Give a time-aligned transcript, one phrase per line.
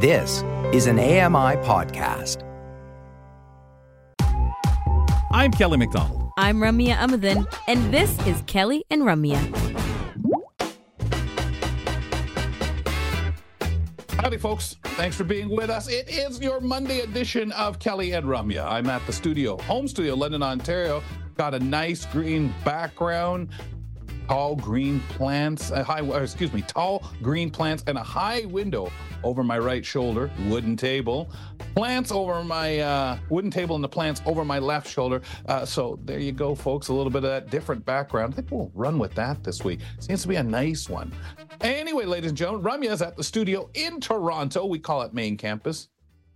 [0.00, 2.44] This is an AMI podcast.
[5.32, 6.30] I'm Kelly McDonald.
[6.38, 9.40] I'm Ramya Amuthan, and this is Kelly and Ramya.
[14.20, 14.76] Howdy, folks.
[14.84, 15.88] Thanks for being with us.
[15.88, 18.70] It is your Monday edition of Kelly and Ramya.
[18.70, 21.02] I'm at the studio, home studio, London, Ontario.
[21.36, 23.48] Got a nice green background,
[24.28, 28.90] tall green plants, a high, excuse me, tall green plants, and a high window
[29.24, 31.30] over my right shoulder, wooden table,
[31.74, 35.22] plants over my uh, wooden table and the plants over my left shoulder.
[35.46, 36.88] Uh, so there you go, folks.
[36.88, 38.34] A little bit of that different background.
[38.34, 39.80] I think we'll run with that this week.
[39.98, 41.12] Seems to be a nice one.
[41.62, 44.66] Anyway, ladies and gentlemen, Ramya is at the studio in Toronto.
[44.66, 45.88] We call it main campus.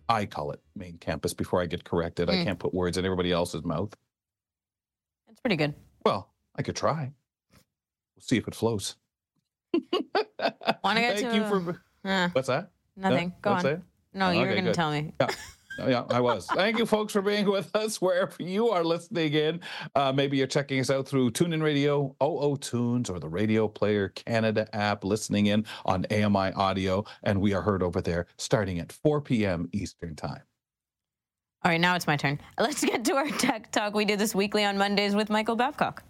[0.09, 2.29] I call it main campus before I get corrected.
[2.29, 2.41] Mm.
[2.41, 3.95] I can't put words in everybody else's mouth.
[5.29, 5.75] It's pretty good.
[6.05, 7.13] Well, I could try.
[8.23, 8.95] See if it flows.
[9.73, 11.83] Want to get Thank to you for.
[12.05, 12.71] Uh, what's that?
[12.97, 13.29] Nothing.
[13.29, 13.35] No?
[13.43, 13.83] Go on.
[14.15, 15.13] No, oh, you were going to tell me.
[15.21, 15.29] Yeah.
[15.79, 16.47] Yeah, I was.
[16.55, 19.61] Thank you, folks, for being with us wherever you are listening in.
[19.95, 24.11] Uh, maybe you're checking us out through TuneIn Radio, OO Tunes, or the Radio Player
[24.11, 27.05] Canada app, listening in on AMI Audio.
[27.23, 29.69] And we are heard over there starting at 4 p.m.
[29.73, 30.43] Eastern Time.
[31.65, 32.39] All right, now it's my turn.
[32.59, 33.95] Let's get to our tech talk.
[33.95, 36.05] We do this weekly on Mondays with Michael Babcock.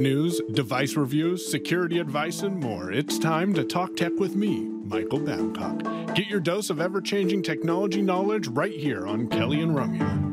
[0.00, 2.90] News, device reviews, security advice, and more.
[2.90, 6.14] It's time to talk tech with me, Michael Babcock.
[6.14, 10.30] Get your dose of ever changing technology knowledge right here on Kelly and Ramya.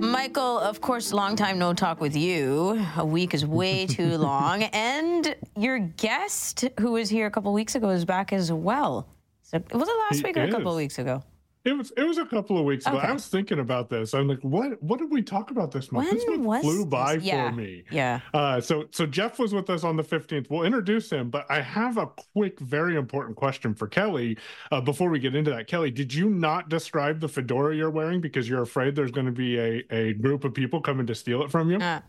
[0.00, 2.86] Michael, of course, long time no talk with you.
[2.96, 4.62] A week is way too long.
[4.64, 9.08] And your guest, who was here a couple weeks ago, is back as well.
[9.42, 10.54] So, was it last he week or is.
[10.54, 11.22] a couple weeks ago?
[11.68, 12.96] It was it was a couple of weeks ago.
[12.96, 13.06] Okay.
[13.06, 14.14] I was thinking about this.
[14.14, 16.06] I'm like, what what did we talk about this month?
[16.06, 16.86] When this month flew this?
[16.86, 17.50] by yeah.
[17.50, 17.84] for me.
[17.90, 18.20] Yeah.
[18.32, 20.48] Uh, so so Jeff was with us on the 15th.
[20.48, 24.38] We'll introduce him, but I have a quick, very important question for Kelly.
[24.72, 28.22] Uh, before we get into that, Kelly, did you not describe the fedora you're wearing
[28.22, 31.42] because you're afraid there's going to be a a group of people coming to steal
[31.42, 31.76] it from you?
[31.76, 32.00] Uh.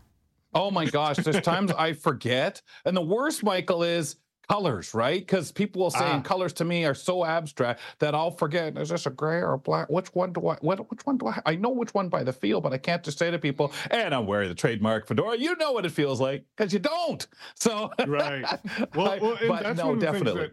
[0.52, 2.60] Oh my gosh, there's times I forget.
[2.84, 4.16] And the worst, Michael, is
[4.50, 5.20] colors, right?
[5.20, 6.20] Because people will say, ah.
[6.20, 8.76] colors to me are so abstract that I'll forget.
[8.76, 9.88] Is this a gray or a black?
[9.88, 10.56] Which one do I?
[10.56, 10.90] What?
[10.90, 11.40] Which one do I?
[11.46, 14.12] I know which one by the feel, but I can't just say to people, "And
[14.12, 17.26] I'm wearing the trademark fedora." You know what it feels like because you don't.
[17.54, 18.44] So right.
[18.94, 20.50] Well, well but no, definitely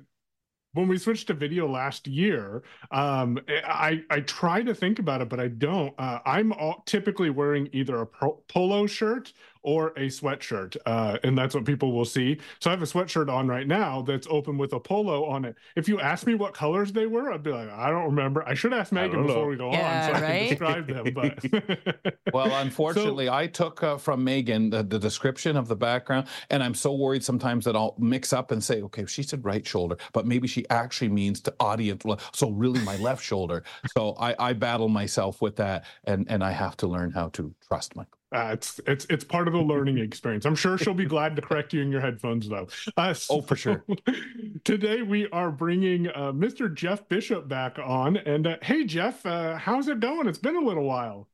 [0.78, 5.30] when we switched to video last year, um, I I try to think about it,
[5.30, 5.94] but I don't.
[5.98, 10.78] Uh, I'm all, typically wearing either a pro- polo shirt or a sweatshirt.
[10.86, 12.38] Uh, and that's what people will see.
[12.60, 15.56] So I have a sweatshirt on right now that's open with a polo on it.
[15.76, 18.48] If you ask me what colors they were, I'd be like, I don't remember.
[18.48, 20.24] I should ask Megan before we go yeah, on so right?
[20.24, 21.14] I can describe them.
[21.14, 26.28] But well, unfortunately, so, I took uh, from Megan the, the description of the background,
[26.50, 29.66] and I'm so worried sometimes that I'll mix up and say, okay, she said right
[29.66, 32.04] shoulder, but maybe she actually means to audience,
[32.34, 33.64] so really my left shoulder.
[33.96, 37.54] So I, I battle myself with that, and and I have to learn how to
[37.68, 40.46] trust my uh, it's it's it's part of the learning experience.
[40.46, 42.68] I'm sure she'll be glad to correct you in your headphones, though.
[42.96, 43.86] Uh, so oh, for sure.
[44.64, 46.74] today we are bringing uh, Mr.
[46.74, 50.28] Jeff Bishop back on, and uh, hey, Jeff, uh, how's it going?
[50.28, 51.28] It's been a little while.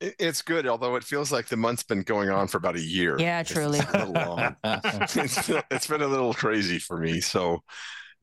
[0.00, 3.16] It's good, although it feels like the month's been going on for about a year.
[3.20, 3.78] Yeah, truly.
[3.78, 3.94] It's,
[4.64, 7.20] it's, it's, been, it's been a little crazy for me.
[7.20, 7.62] So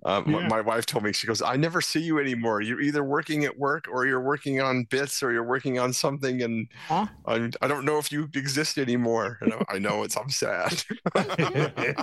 [0.03, 0.47] uh, yeah.
[0.47, 3.57] my wife told me she goes i never see you anymore you're either working at
[3.57, 7.05] work or you're working on bits or you're working on something and huh?
[7.25, 10.83] I, I, don't know if you exist anymore and I, I know it's i'm sad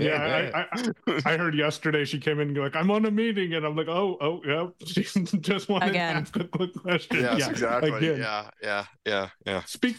[0.01, 3.55] yeah I, I, I, heard yesterday she came in and like i'm on a meeting
[3.55, 5.03] and i'm like oh oh yeah she
[5.41, 6.15] just wanted Again.
[6.15, 8.21] to ask a quick question yes yeah, exactly Again.
[8.21, 9.97] yeah yeah yeah yeah speak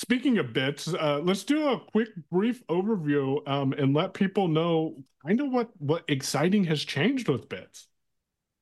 [0.00, 4.96] Speaking of bits, uh, let's do a quick, brief overview um, and let people know
[5.26, 7.86] kind of what what exciting has changed with bits.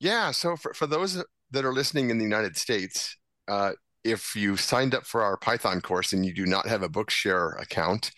[0.00, 1.22] Yeah, so for, for those
[1.52, 3.16] that are listening in the United States,
[3.46, 6.88] uh, if you signed up for our Python course and you do not have a
[6.88, 8.10] Bookshare account,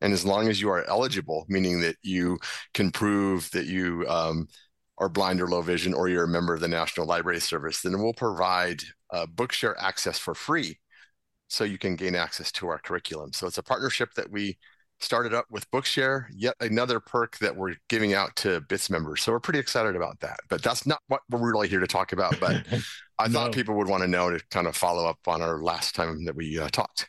[0.00, 2.40] and as long as you are eligible, meaning that you
[2.72, 4.48] can prove that you um,
[4.98, 8.02] are blind or low vision, or you're a member of the National Library Service, then
[8.02, 8.82] we'll provide
[9.12, 10.80] uh, Bookshare access for free
[11.54, 13.32] so you can gain access to our curriculum.
[13.32, 14.58] So it's a partnership that we
[15.00, 19.22] started up with Bookshare, yet another perk that we're giving out to BITS members.
[19.22, 20.38] So we're pretty excited about that.
[20.48, 22.38] But that's not what we're really here to talk about.
[22.40, 22.64] But
[23.18, 23.32] I no.
[23.32, 26.24] thought people would want to know to kind of follow up on our last time
[26.24, 27.08] that we uh, talked.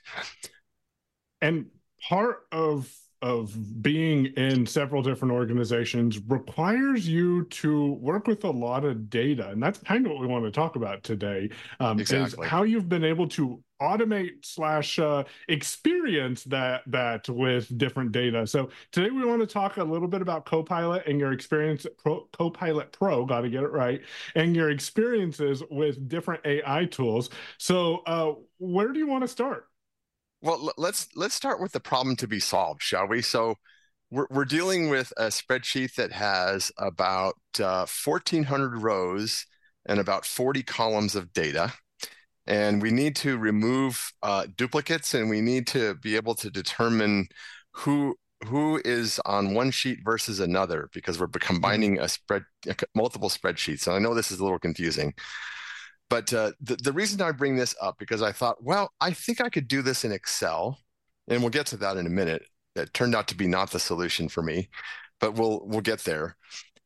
[1.41, 1.67] And
[2.07, 2.91] part of
[3.21, 9.49] of being in several different organizations requires you to work with a lot of data
[9.49, 11.49] and that's kind of what we want to talk about today
[11.79, 12.45] um, exactly.
[12.45, 18.47] is how you've been able to automate slash uh, experience that that with different data.
[18.47, 22.27] So today we want to talk a little bit about Copilot and your experience Pro,
[22.31, 24.01] Copilot Pro, got to get it right,
[24.35, 27.29] and your experiences with different AI tools.
[27.57, 29.67] So uh, where do you want to start?
[30.41, 33.21] Well, let's let's start with the problem to be solved, shall we?
[33.21, 33.55] So
[34.11, 39.45] we're we're dealing with a spreadsheet that has about uh, 1,400 rows
[39.87, 41.73] and about 40 columns of data
[42.47, 47.27] and we need to remove uh, duplicates and we need to be able to determine
[47.71, 48.15] who
[48.45, 52.43] who is on one sheet versus another because we're combining a spread
[52.93, 53.87] multiple spreadsheets.
[53.87, 55.13] And i know this is a little confusing
[56.09, 59.41] but uh, the, the reason i bring this up because i thought well i think
[59.41, 60.77] i could do this in excel
[61.27, 62.43] and we'll get to that in a minute.
[62.75, 64.69] It turned out to be not the solution for me
[65.19, 66.35] but we'll we'll get there.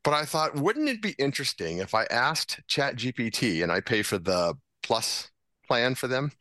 [0.04, 4.02] But i thought wouldn't it be interesting if i asked chat gpt and i pay
[4.02, 5.30] for the plus
[5.70, 6.32] plan for them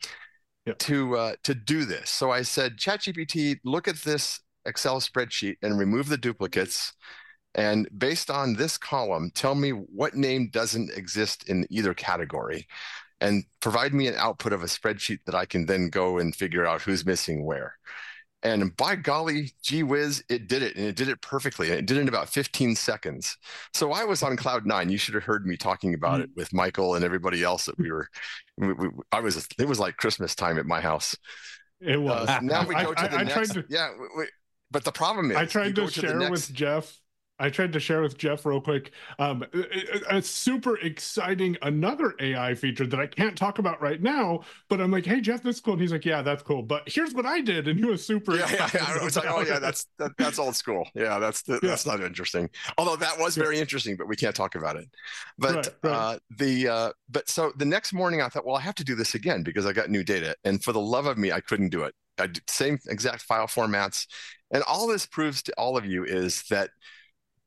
[0.65, 0.79] yep.
[0.79, 2.11] to uh, to do this.
[2.11, 6.95] So I said, ChatGPT, look at this Excel spreadsheet and remove the duplicates.
[7.55, 12.67] And based on this column, tell me what name doesn't exist in either category
[13.21, 16.67] and provide me an output of a spreadsheet that I can then go and figure
[16.67, 17.75] out who's missing where.
[18.43, 20.77] And by golly, gee whiz, it did it.
[20.77, 21.71] And it did it perfectly.
[21.71, 23.37] And it did it in about 15 seconds.
[23.75, 24.91] So I was on cloud nine.
[24.91, 26.25] You should have heard me talking about mm.
[26.25, 28.09] it with Michael and everybody else that we were,
[28.57, 31.17] we, we, I was, it was like Christmas time at my house.
[31.81, 32.29] It was.
[32.29, 33.55] Uh, now we go to the I, next.
[33.55, 33.91] To, yeah.
[34.17, 34.27] We,
[34.71, 36.97] but the problem is, I tried to share next, with Jeff
[37.39, 38.93] I tried to share with Jeff real quick.
[39.19, 44.41] Um, a, a, super exciting another AI feature that I can't talk about right now,
[44.69, 45.75] but I'm like, hey Jeff, that's cool.
[45.75, 46.63] And he's like, yeah, that's cool.
[46.63, 48.37] But here's what I did, and he was super.
[48.37, 48.99] Yeah, yeah, yeah.
[49.01, 50.89] I was like, oh yeah, that's that, that's old school.
[50.95, 51.71] Yeah, that's the, yeah.
[51.71, 52.51] that's not interesting.
[52.77, 54.89] Although that was very interesting, but we can't talk about it.
[55.39, 55.93] But right, right.
[55.93, 58.95] Uh, the uh, but so the next morning I thought, well, I have to do
[58.95, 61.71] this again because I got new data, and for the love of me, I couldn't
[61.71, 61.95] do it.
[62.19, 64.07] I did same exact file formats,
[64.51, 66.71] and all this proves to all of you is that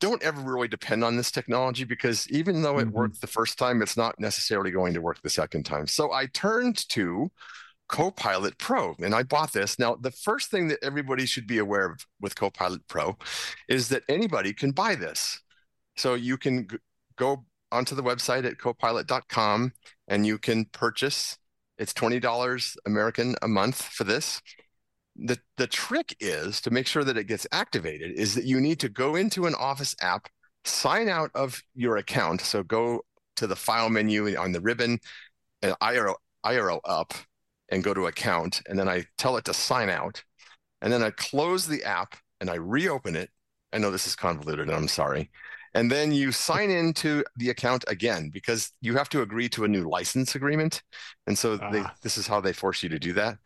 [0.02, 2.96] don't ever really depend on this technology because even though it mm-hmm.
[2.96, 5.86] worked the first time, it's not necessarily going to work the second time.
[5.86, 7.30] So I turned to
[7.86, 9.78] Copilot Pro and I bought this.
[9.78, 13.16] Now, the first thing that everybody should be aware of with Copilot Pro
[13.68, 15.40] is that anybody can buy this.
[15.96, 16.78] So you can g-
[17.16, 19.72] go onto the website at copilot.com
[20.08, 21.38] and you can purchase.
[21.78, 24.42] It's $20 American a month for this
[25.16, 28.80] the the trick is to make sure that it gets activated is that you need
[28.80, 30.28] to go into an office app
[30.64, 32.40] sign out of your account.
[32.40, 33.02] So go
[33.36, 34.98] to the file menu on the ribbon
[35.62, 37.14] and arrow, arrow up
[37.70, 38.62] and go to account.
[38.68, 40.22] And then I tell it to sign out.
[40.80, 43.30] And then I close the app and I reopen it.
[43.72, 45.30] I know this is convoluted and I'm sorry.
[45.74, 49.68] And then you sign into the account again because you have to agree to a
[49.68, 50.82] new license agreement.
[51.26, 51.94] And so they, ah.
[52.02, 53.38] this is how they force you to do that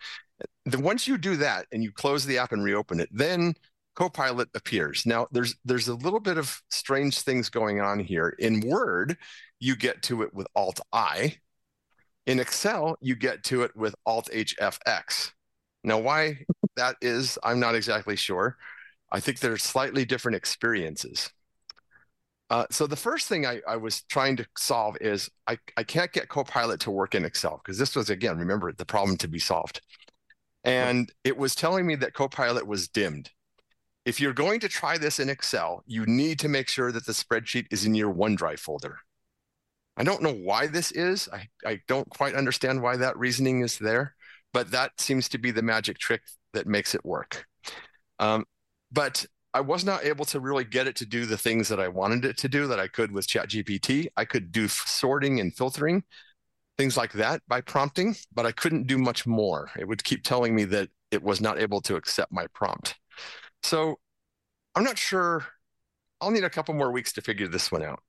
[0.64, 3.54] then once you do that and you close the app and reopen it, then
[3.94, 5.06] Copilot appears.
[5.06, 8.34] Now there's there's a little bit of strange things going on here.
[8.38, 9.16] In Word,
[9.58, 11.36] you get to it with Alt I.
[12.26, 15.32] In Excel, you get to it with Alt HFX.
[15.84, 16.40] Now, why
[16.76, 18.56] that is, I'm not exactly sure.
[19.12, 21.30] I think they're slightly different experiences.
[22.50, 26.12] Uh, so the first thing I, I, was trying to solve is I, I can't
[26.12, 29.40] get Copilot to work in Excel because this was again, remember the problem to be
[29.40, 29.80] solved
[30.66, 33.30] and it was telling me that Copilot was dimmed.
[34.04, 37.12] If you're going to try this in Excel, you need to make sure that the
[37.12, 38.98] spreadsheet is in your OneDrive folder.
[39.96, 41.28] I don't know why this is.
[41.32, 44.14] I, I don't quite understand why that reasoning is there,
[44.52, 47.46] but that seems to be the magic trick that makes it work.
[48.18, 48.44] Um,
[48.92, 51.88] but I was not able to really get it to do the things that I
[51.88, 54.08] wanted it to do that I could with ChatGPT.
[54.16, 56.04] I could do sorting and filtering,
[56.78, 59.70] things like that by prompting, but I couldn't do much more.
[59.78, 62.96] It would keep telling me that it was not able to accept my prompt.
[63.62, 63.98] So
[64.74, 65.46] I'm not sure.
[66.20, 68.00] I'll need a couple more weeks to figure this one out.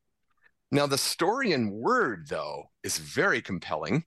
[0.72, 4.04] Now, the story in Word, though, is very compelling.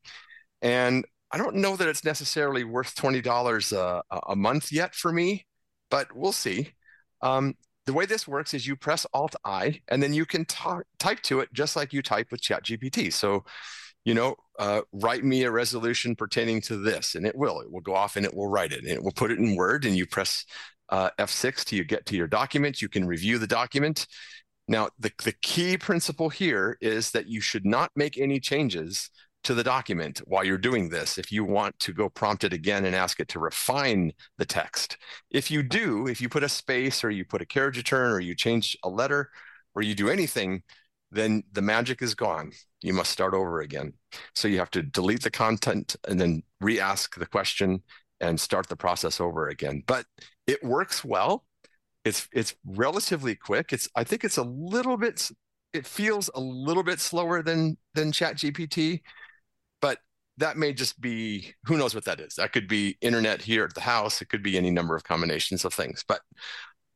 [0.60, 5.46] And I don't know that it's necessarily worth $20 a, a month yet for me,
[5.90, 6.74] but we'll see.
[7.22, 7.54] Um,
[7.86, 11.40] the way this works is you press Alt I, and then you can type to
[11.40, 13.12] it just like you type with ChatGPT.
[13.12, 13.44] So
[14.04, 17.60] you know, uh, write me a resolution pertaining to this, and it will.
[17.60, 19.56] It will go off and it will write it, and it will put it in
[19.56, 19.84] Word.
[19.84, 20.44] And you press
[20.88, 22.82] uh, F6 till you get to your document.
[22.82, 24.06] You can review the document.
[24.68, 29.10] Now, the, the key principle here is that you should not make any changes
[29.42, 32.84] to the document while you're doing this if you want to go prompt it again
[32.84, 34.98] and ask it to refine the text.
[35.30, 38.20] If you do, if you put a space or you put a carriage return or
[38.20, 39.30] you change a letter
[39.74, 40.62] or you do anything,
[41.10, 42.52] then the magic is gone.
[42.82, 43.94] You must start over again.
[44.34, 47.82] So you have to delete the content and then re ask the question
[48.20, 49.82] and start the process over again.
[49.86, 50.06] But
[50.46, 51.44] it works well.
[52.04, 53.72] It's it's relatively quick.
[53.72, 55.30] It's I think it's a little bit
[55.72, 59.02] it feels a little bit slower than than Chat GPT,
[59.80, 59.98] but
[60.38, 62.34] that may just be who knows what that is.
[62.36, 64.22] That could be internet here at the house.
[64.22, 66.04] It could be any number of combinations of things.
[66.06, 66.20] But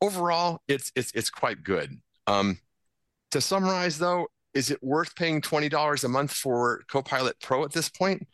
[0.01, 2.01] overall, it's it's it's quite good.
[2.27, 2.59] Um,
[3.35, 7.73] to summarize, though, is it worth paying twenty dollars a month for Copilot Pro at
[7.73, 8.27] this point?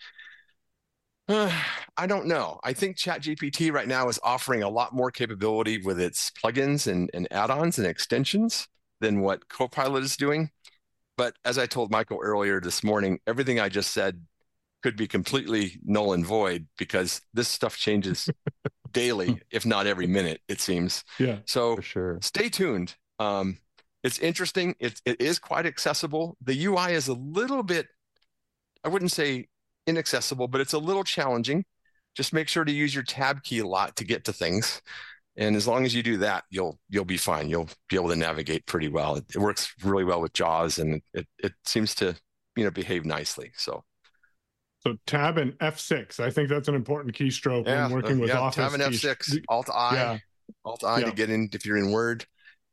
[1.28, 1.50] Uh,
[1.96, 2.60] I don't know.
[2.64, 7.10] I think ChatGPT right now is offering a lot more capability with its plugins and,
[7.12, 8.68] and add-ons and extensions
[9.00, 10.50] than what Copilot is doing.
[11.16, 14.22] But as I told Michael earlier this morning, everything I just said
[14.82, 18.30] could be completely null and void because this stuff changes
[18.92, 21.04] daily, if not every minute, it seems.
[21.18, 21.38] Yeah.
[21.44, 22.18] So sure.
[22.22, 22.94] Stay tuned.
[23.18, 23.58] Um,
[24.02, 24.74] it's interesting.
[24.80, 26.36] It, it is quite accessible.
[26.42, 27.88] The UI is a little bit,
[28.84, 29.48] I wouldn't say
[29.86, 31.64] inaccessible, but it's a little challenging.
[32.14, 34.82] Just make sure to use your tab key a lot to get to things.
[35.36, 37.48] And as long as you do that, you'll you'll be fine.
[37.48, 39.14] You'll be able to navigate pretty well.
[39.14, 42.16] It, it works really well with JAWS, and it it seems to
[42.56, 43.52] you know behave nicely.
[43.56, 43.84] So
[44.80, 46.20] so tab and F6.
[46.20, 48.56] I think that's an important keystroke yeah, when working with yeah, Office.
[48.56, 50.18] Tab and F6, Alt I, yeah.
[50.64, 51.06] Alt I yeah.
[51.06, 52.24] to get in if you're in Word.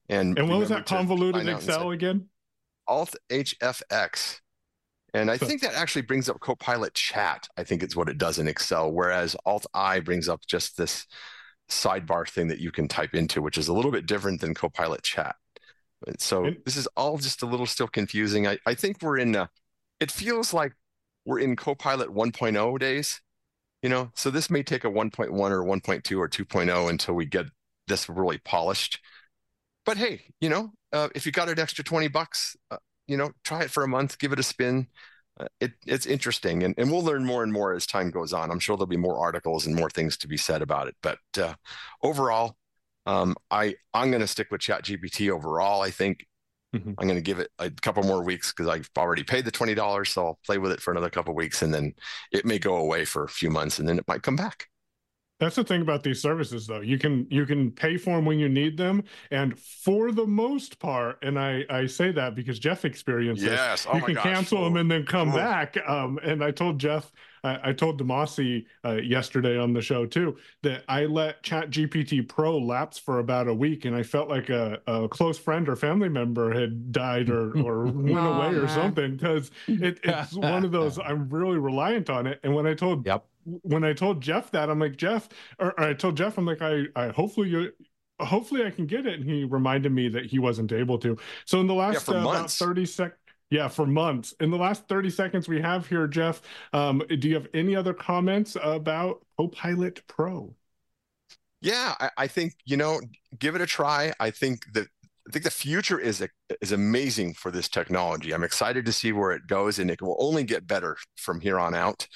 [0.10, 2.30] And and what was that convoluted Excel again?
[2.88, 4.40] Alt HFX.
[5.14, 7.48] And I so, think that actually brings up Copilot Chat.
[7.58, 11.08] I think it's what it does in Excel, whereas Alt I brings up just this
[11.70, 15.04] sidebar thing that you can type into, which is a little bit different than Copilot
[15.04, 15.36] Chat.
[16.20, 18.48] So and, this is all just a little still confusing.
[18.48, 19.36] I, I think we're in.
[19.36, 19.50] A,
[20.00, 20.74] it feels like
[21.26, 23.22] we're in Copilot 1.0 days,
[23.82, 27.48] you know, so this may take a 1.1 or 1.2 or 2.0 until we get
[27.88, 29.00] this really polished.
[29.88, 32.78] But hey, you know, uh, if you got an extra 20 bucks, uh,
[33.08, 34.90] you know, try it for a month, give it a spin.
[35.40, 38.52] Uh, it, it's interesting, and, and we'll learn more and more as time goes on.
[38.52, 40.98] I'm sure there'll be more articles and more things to be said about it.
[41.04, 41.56] But uh,
[42.04, 42.58] overall,
[43.08, 45.84] um, I I'm going to stick with ChatGPT overall.
[45.84, 46.28] I think
[46.76, 46.94] Mm-hmm.
[47.00, 49.76] I'm going to give it a couple more weeks because I've already paid the twenty
[49.76, 51.94] dollars, so I'll play with it for another couple weeks, and then
[52.32, 54.68] it may go away for a few months, and then it might come back.
[55.40, 56.82] That's the thing about these services, though.
[56.82, 60.80] You can you can pay for them when you need them, and for the most
[60.80, 63.84] part, and I I say that because Jeff experienced yes.
[63.84, 63.88] this.
[63.92, 64.24] Oh you can gosh.
[64.24, 64.64] cancel oh.
[64.66, 65.36] them and then come oh.
[65.36, 65.78] back.
[65.88, 67.12] Um, and I told Jeff,
[67.44, 72.28] I, I told Demasi uh, yesterday on the show too that I let Chat GPT
[72.28, 75.76] Pro lapse for about a week, and I felt like a, a close friend or
[75.76, 78.56] family member had died or or went oh, away man.
[78.56, 82.40] or something because it, it's one of those I'm really reliant on it.
[82.44, 83.26] And when I told yep
[83.62, 86.62] when I told Jeff that, I'm like, Jeff, or, or I told Jeff, I'm like,
[86.62, 87.72] I, I hopefully you,
[88.20, 89.20] hopefully I can get it.
[89.20, 91.18] And he reminded me that he wasn't able to.
[91.46, 94.34] So in the last yeah, uh, about 30 seconds, yeah, for months.
[94.42, 96.42] In the last 30 seconds we have here, Jeff,
[96.74, 100.54] um, do you have any other comments about Copilot Pro?
[101.62, 103.00] Yeah, I, I, think, you know,
[103.40, 104.14] give it a try.
[104.20, 104.88] I think that
[105.28, 106.26] I think the future is
[106.62, 108.34] is amazing for this technology.
[108.34, 111.60] I'm excited to see where it goes, and it will only get better from here
[111.60, 112.08] on out.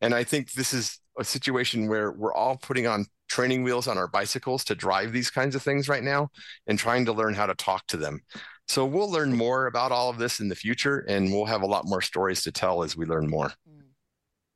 [0.00, 3.98] And I think this is a situation where we're all putting on training wheels on
[3.98, 6.28] our bicycles to drive these kinds of things right now
[6.66, 8.20] and trying to learn how to talk to them.
[8.66, 11.66] So we'll learn more about all of this in the future and we'll have a
[11.66, 13.52] lot more stories to tell as we learn more.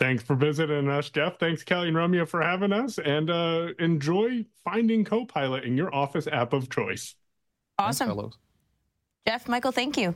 [0.00, 1.38] Thanks for visiting us, Jeff.
[1.38, 2.98] Thanks, Kelly and Ramya, for having us.
[2.98, 7.14] And uh, enjoy finding Copilot in your office app of choice.
[7.78, 8.08] Awesome.
[8.08, 8.38] Fellows.
[9.26, 10.14] Jeff, Michael, thank you.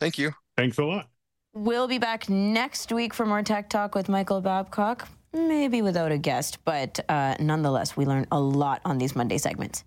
[0.00, 0.32] Thank you.
[0.56, 1.08] Thanks a lot.
[1.54, 6.16] We'll be back next week for more Tech Talk with Michael Babcock, maybe without a
[6.16, 9.84] guest, but uh, nonetheless, we learn a lot on these Monday segments.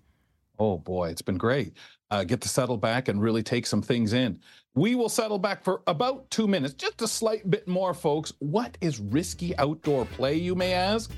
[0.58, 1.72] Oh boy, it's been great.
[2.10, 4.38] Uh, get to settle back and really take some things in.
[4.76, 8.32] We will settle back for about two minutes, just a slight bit more, folks.
[8.38, 11.10] What is risky outdoor play, you may ask?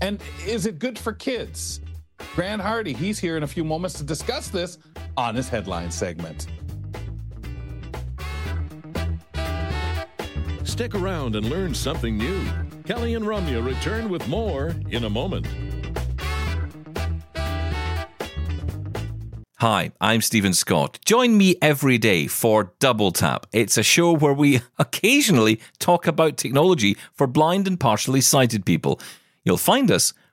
[0.00, 1.80] And is it good for kids?
[2.34, 4.78] Grant Hardy, he's here in a few moments to discuss this
[5.16, 6.46] on his headline segment.
[10.64, 12.42] Stick around and learn something new.
[12.84, 15.46] Kelly and Ramya return with more in a moment.
[19.62, 20.98] Hi, I'm Steven Scott.
[21.04, 23.46] Join me every day for Double Tap.
[23.52, 28.98] It's a show where we occasionally talk about technology for blind and partially sighted people.
[29.44, 30.14] You'll find us